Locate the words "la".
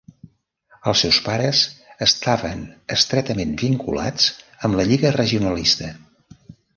4.81-4.87